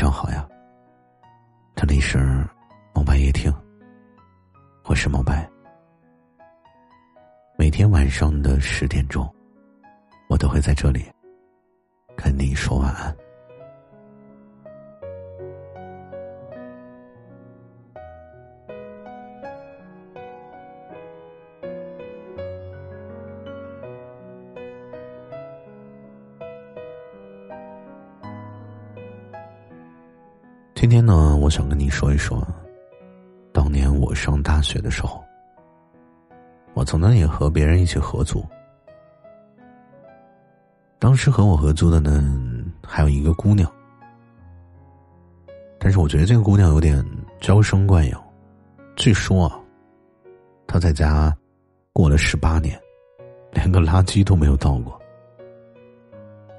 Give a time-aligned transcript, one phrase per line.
[0.00, 0.48] 上好呀，
[1.76, 2.16] 这里是
[2.94, 3.52] 猫白夜听，
[4.84, 5.46] 我是猫白。
[7.58, 9.30] 每天晚上的十点钟，
[10.30, 11.04] 我都会在这里
[12.16, 13.14] 跟你说晚安。
[31.40, 32.46] 我想跟你说一说，
[33.50, 35.24] 当年我上大学的时候，
[36.74, 38.44] 我曾经也和别人一起合租。
[40.98, 42.22] 当时和我合租的呢，
[42.86, 43.72] 还有一个姑娘，
[45.78, 47.02] 但是我觉得这个姑娘有点
[47.40, 48.22] 娇生惯养。
[48.96, 49.58] 据说啊，
[50.66, 51.34] 她在家
[51.94, 52.78] 过了十八年，
[53.52, 55.00] 连个垃圾都没有倒过。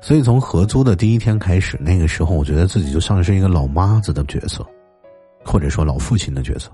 [0.02, 4.66] 所以从合租的第一天开始，那个时候我觉得自己就像是一个老妈子的角色，
[5.44, 6.72] 或者说老父亲的角色。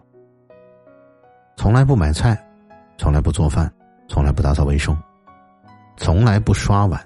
[1.56, 2.38] 从来不买菜，
[2.98, 3.72] 从来不做饭，
[4.08, 4.96] 从来不打扫卫生，
[5.98, 7.02] 从来不刷碗。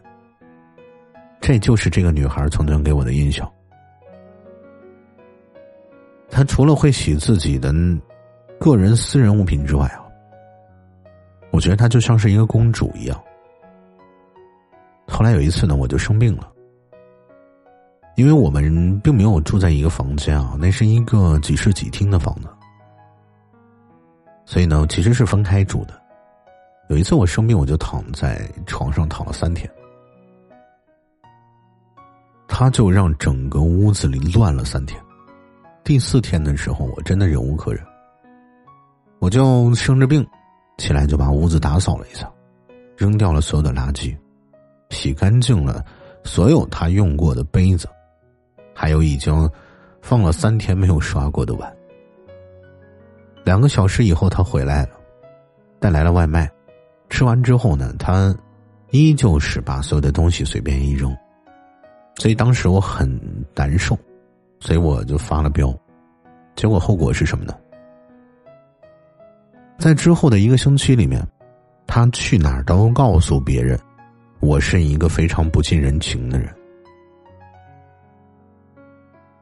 [1.39, 3.49] 这就是这个女孩曾经给我的印象。
[6.29, 7.73] 她除了会洗自己的
[8.59, 10.05] 个人私人物品之外啊，
[11.51, 13.21] 我觉得她就像是一个公主一样。
[15.07, 16.51] 后来有一次呢，我就生病了，
[18.15, 22.47] 因为我们并没有住在一个房间啊，那是一个几室几厅的房子，
[24.45, 25.99] 所以呢，其实是分开住的。
[26.89, 29.69] 有一次我生病，我就躺在床上躺了三天，
[32.47, 35.01] 他就让整个屋子里乱了三天。
[35.83, 37.81] 第四天的时候，我真的忍无可忍，
[39.19, 40.25] 我就生着病，
[40.77, 42.29] 起来就把屋子打扫了一下，
[42.97, 44.15] 扔掉了所有的垃圾。
[44.89, 45.83] 洗干净了
[46.25, 47.87] 所有他用过的杯子，
[48.73, 49.49] 还有已经
[50.01, 51.71] 放了三天没有刷过的碗。
[53.43, 54.91] 两个小时以后，他回来了，
[55.79, 56.49] 带来了外卖。
[57.09, 58.35] 吃完之后呢，他
[58.91, 61.15] 依旧是把所有的东西随便一扔，
[62.15, 63.19] 所以当时我很
[63.55, 63.97] 难受，
[64.59, 65.73] 所以我就发了飙。
[66.55, 67.53] 结果后果是什么呢？
[69.77, 71.25] 在之后的一个星期里面，
[71.87, 73.79] 他去哪儿都告诉别人。
[74.39, 76.53] 我是一个非常不近人情的人。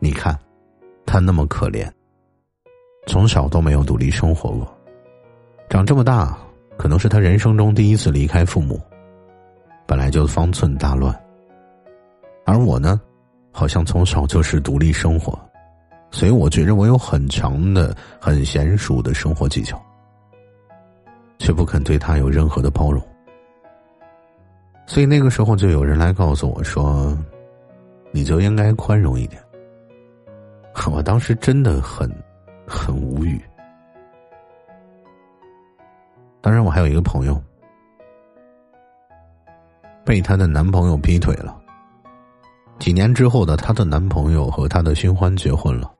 [0.02, 0.38] 你看，
[1.06, 1.86] 他那么可怜，
[3.06, 4.78] 从小都没有独立生活过，
[5.70, 6.38] 长这么大，
[6.78, 8.80] 可能是他人生中第一次离开父母，
[9.86, 11.14] 本来就方寸大乱。
[12.46, 13.02] 而我呢，
[13.52, 15.38] 好像从小就是独立生活，
[16.12, 19.80] 所以我觉着我有很强的、很娴熟的生活技巧，
[21.40, 23.06] 却不肯对他有任何的包容。
[24.88, 27.16] 所以那个时候就有人来告诉我说
[28.12, 29.44] ：“你就应该宽容一点。”
[30.92, 32.10] 我当时真的很
[32.68, 33.42] 很无语。
[36.42, 37.42] 当然，我还有一个朋友
[40.04, 41.60] 被她的男朋友劈腿了。
[42.80, 45.94] 几年之后的她的男朋友和她的新欢结婚了，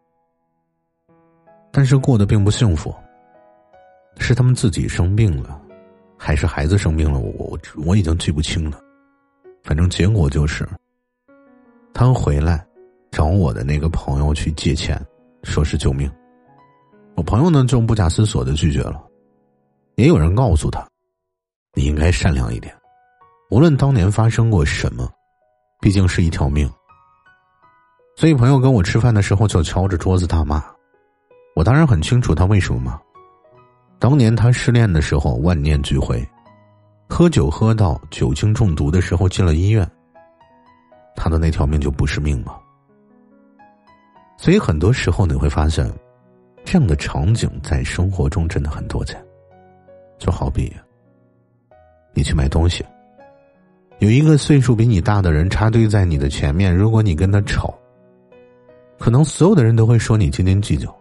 [1.72, 2.94] 但是过得并不幸福。
[4.18, 5.62] 是他们自己生病了。
[6.22, 8.78] 还是孩子生病了，我我我已经记不清了，
[9.64, 10.68] 反正结果就是，
[11.94, 12.68] 他回来
[13.20, 14.98] 找我的那个朋友去借钱，
[15.44, 16.10] 说是救命。
[17.18, 19.04] 我朋友呢就不假思索的拒绝了，
[19.96, 20.88] 也有人告诉他，
[21.74, 22.74] 你应该善良一点，
[23.52, 25.06] 无论当年发生过什么，
[25.82, 26.72] 毕竟是一条命。
[28.16, 30.64] 所以朋友跟我吃饭的时候就敲着桌子大骂，
[31.58, 32.98] 我当然很清楚他为什么骂。
[34.00, 36.26] 当年他失恋的时候，万念俱灰，
[37.10, 39.86] 喝酒喝到酒精中毒的时候进了医院。
[41.18, 42.58] 他的那条命就不是命吗？
[44.42, 45.86] 所以很多时候你会发现，
[46.64, 49.22] 这样的场景在生活中真的很多见。
[50.18, 50.74] 就好比，
[52.14, 52.86] 你去买东西，
[53.98, 57.78] 有一个岁数比你大的人插队在你的前面，如果你跟他吵，
[58.98, 60.94] 可能所有的人都会说你斤斤计较。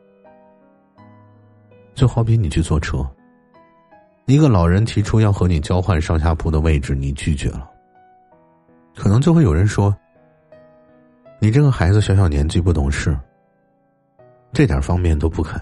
[1.94, 3.08] 就好比你去坐车，
[4.26, 7.70] 一个老人提出要和你交换上下铺的位置，你拒绝了，
[8.96, 9.96] 可能就会有人说
[11.38, 13.16] ：“你这个孩子小小年纪不懂事，
[14.52, 15.60] 这点方面都不肯。”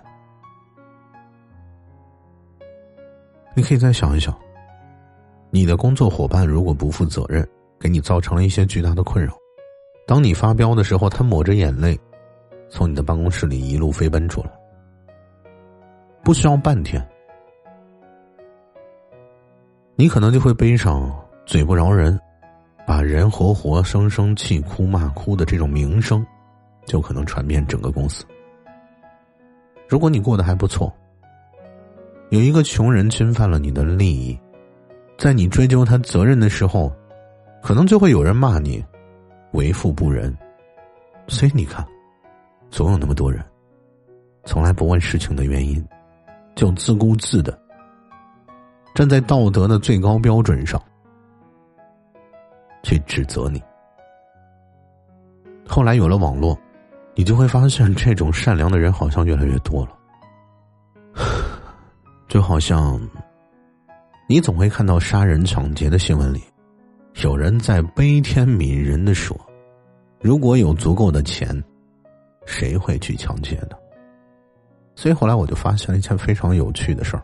[3.55, 4.37] 你可以再想一想，
[5.51, 7.47] 你的工作伙伴如果不负责任，
[7.81, 9.33] 给你造成了一些巨大的困扰，
[10.07, 11.99] 当你发飙的时候，他抹着眼泪，
[12.69, 14.51] 从你的办公室里一路飞奔出来。
[16.23, 17.03] 不需要半天，
[19.95, 21.11] 你可能就会背上
[21.47, 22.21] 嘴不饶人，
[22.87, 26.27] 把人活活生生气哭骂哭的这种名声，
[26.85, 28.23] 就可能传遍整个公司。
[29.89, 30.93] 如果你过得还不错，
[32.31, 34.39] 有一个穷人侵犯了你的利益，
[35.17, 36.93] 在你追究他责任的时候，
[37.63, 38.85] 可能就会有人骂你
[39.53, 40.37] 为富不仁。
[41.29, 41.87] 所以你看，
[42.71, 43.45] 总有那么多人，
[44.45, 45.85] 从来不问事情的原因，
[46.55, 47.57] 就自顾自的
[48.95, 50.81] 站在道德的最高标准上
[52.83, 53.63] 去指责你。
[55.69, 56.57] 后来有了网络，
[57.19, 61.25] 你就会发现，这种善良的人好像越来越多了。
[62.29, 63.01] 就好像，
[64.29, 66.43] 你总会看到杀人抢劫的新闻里，
[67.23, 69.35] 有人在悲天悯人的说
[70.21, 71.65] ：“如果有足够的钱，
[72.45, 73.71] 谁会去抢劫呢？”
[74.95, 77.23] 所以后来我就发现了一件非常有趣的事儿：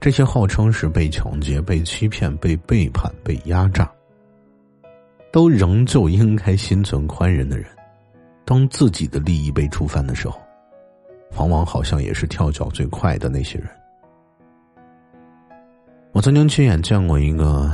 [0.00, 3.92] 这些号称是被抢劫、被欺骗、被背叛、被压榨，
[5.30, 7.66] 都仍旧应该心存宽仁的人，
[8.46, 10.40] 当自己的利益被触犯的时候。
[11.36, 13.68] 往往好像也是跳脚最快的那些人。
[16.12, 17.70] 我曾经亲眼见过一个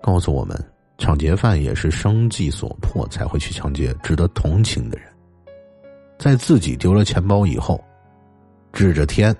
[0.00, 0.56] 告诉我们，
[0.98, 5.08] 抢劫犯也是生计所迫才会去抢劫，值得同情的人，
[6.18, 7.82] 在自己丢了钱包以后，
[8.72, 9.34] 指着天，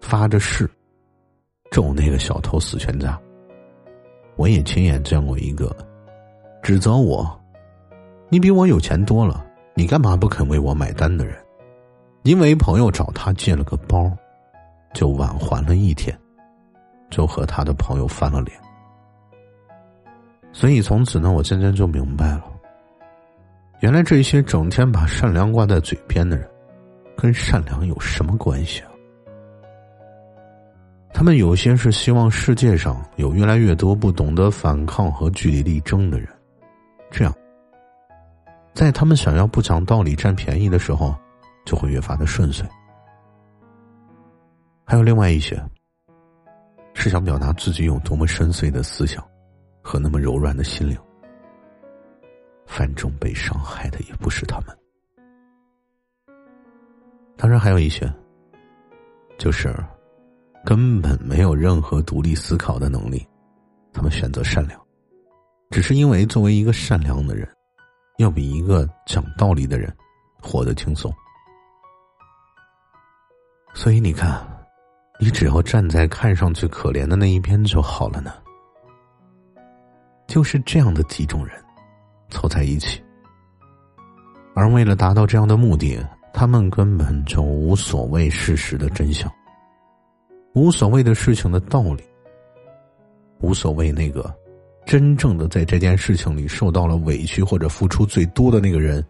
[0.00, 0.68] 发着誓，
[1.70, 3.16] 咒那个小偷死全家。
[4.36, 5.76] 我也亲眼见过一个
[6.62, 7.38] 指责我
[8.32, 9.44] ：“你比我有钱多了，
[9.74, 11.36] 你干嘛不肯为我买单？”的人。
[12.22, 14.10] 因为朋友找他借了个包，
[14.94, 16.18] 就晚还了一天，
[17.10, 18.58] 就和他的朋友翻了脸。
[20.50, 22.44] 所以从此呢，我渐渐就明白了，
[23.80, 26.48] 原来这些整天把善良挂在嘴边的人，
[27.14, 28.88] 跟善良有什么关系啊？
[31.12, 36.26] 他们有些是希望世界上有越来越多不懂得反抗和据理力争的人，
[37.10, 37.34] 这样，
[38.74, 41.14] 在他们想要不讲道理占便宜的时候。
[41.64, 42.68] 就会越发的顺遂。
[44.84, 45.64] 还有另外一些，
[46.92, 49.24] 是想表达自己有多么深邃的思想，
[49.80, 50.98] 和那么柔软的心灵。
[52.66, 54.76] 反正被伤害的也不是他们。
[57.36, 58.12] 当然，还有一些，
[59.38, 59.72] 就是
[60.64, 63.24] 根本没有任何独立思考的能力，
[63.92, 64.80] 他们选择善良，
[65.70, 67.48] 只是因为作为一个善良的人，
[68.18, 69.94] 要比一个讲道理的人
[70.40, 71.12] 活得轻松。
[73.74, 74.46] 所以你看，
[75.18, 78.34] 你只要站在看上去可怜的那一边就好了呢。
[80.28, 81.62] 就是这样的几种人，
[82.30, 83.02] 凑在一起，
[84.54, 85.98] 而为了达到这样的目的，
[86.32, 89.30] 他们根本就无所谓事实的真相，
[90.54, 92.02] 无所谓的事情的道理，
[93.40, 94.34] 无所谓那个
[94.84, 99.04] 真正的在这件事情里受到了委屈或者付出最多的那个人，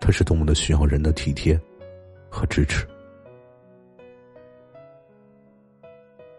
[0.00, 1.58] 他是多么的需要人的体贴
[2.30, 2.86] 和支持。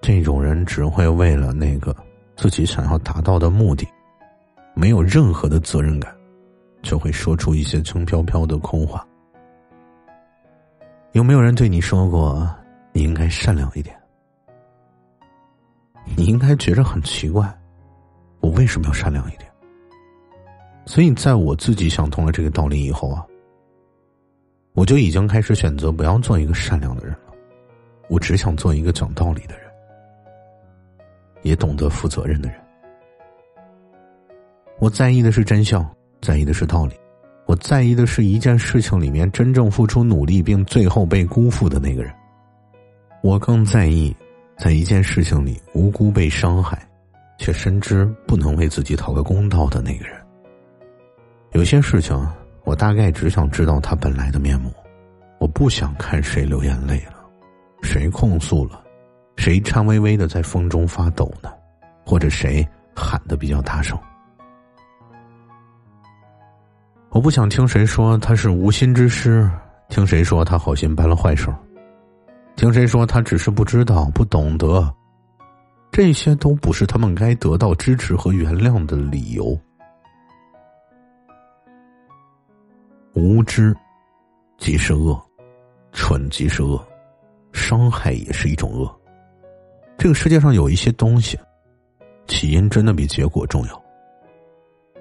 [0.01, 1.95] 这种人只会为了那个
[2.35, 3.87] 自己想要达到的目的，
[4.73, 6.15] 没有任何的责任感，
[6.81, 9.05] 就会说出一些轻飘飘的空话。
[11.11, 12.49] 有没有人对你说过
[12.93, 13.95] 你应该善良一点？
[16.15, 17.58] 你应该觉着很奇怪，
[18.59, 19.49] 为什么要善良一点？
[20.85, 23.25] 所以，在我自己想通了这个道理以后啊，
[24.73, 27.33] 我就已经开始选择不要做一个善良的人了，
[28.09, 29.69] 我只想做一个讲道理的人。
[31.43, 32.59] 也懂得负责任的人，
[34.77, 35.89] 我在意的是真相，
[36.21, 36.93] 在意的是道理，
[37.45, 42.13] 我在意的是一件事情里面真正付出努力并最后被辜负的那个人。
[43.21, 44.13] 我更在意，
[44.57, 46.77] 在一件事情里无辜被伤害，
[47.39, 50.15] 却深知不能为自己讨个公道的那个人。
[51.53, 52.15] 有些事情，
[52.65, 54.71] 我大概只想知道他本来的面目，
[55.39, 57.25] 我不想看谁流眼泪了，
[57.81, 58.83] 谁控诉了。
[59.37, 61.49] 谁颤巍巍的在风中发抖呢？
[62.05, 63.97] 或者谁喊的比较大声？
[67.09, 69.49] 我不想听谁说他是无心之失，
[69.87, 71.47] 听谁说他好心办了坏事，
[72.57, 74.93] 听谁说他只是不知道、不懂得，
[75.91, 79.59] 这些都不是他们该得到支持和原谅的理由。
[83.13, 83.75] 无知
[84.57, 85.19] 即是恶，
[85.91, 86.81] 蠢即是恶，
[87.51, 88.99] 伤害也是一种恶。
[89.97, 91.37] 这个世界上有一些东西，
[92.27, 93.83] 起因真的比结果重要。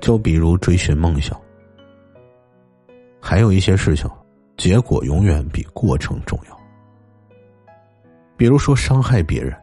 [0.00, 1.38] 就比如追寻梦想，
[3.20, 4.10] 还有一些事情，
[4.56, 6.58] 结果永远比过程重要。
[8.36, 9.56] 比如说伤害别人，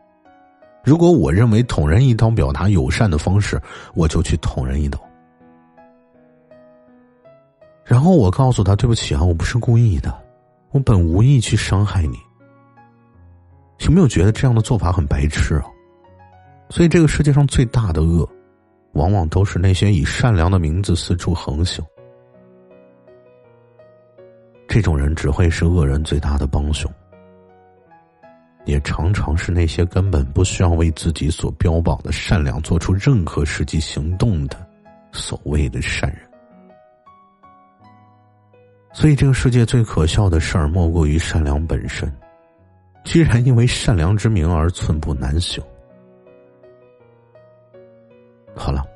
[0.85, 3.59] 如果我认为捅人一刀表达友善的方式，
[3.95, 4.99] 我就去捅人一刀。
[7.83, 10.15] 然后我告诉他：“对不起啊，我不是故意的，
[10.71, 12.17] 我本无意去伤害你。”
[13.85, 15.65] 有没有觉得这样的做法很白痴啊？
[16.69, 18.27] 所以，这个世界上最大的恶，
[18.93, 21.83] 往往都是那些以善良的名字四处横行。
[24.67, 26.91] 这种人只会是恶人最大的帮凶，
[28.65, 34.57] 也常常是那些根本不需要为自己所标榜的善良做出任何实际行动的
[35.11, 36.19] 所谓的善人。
[38.91, 42.11] 所以，这个世界最可笑的事儿，莫过于善良本身，
[43.03, 45.63] 居然因为善良之名而寸步难行。
[48.55, 48.94] 好了。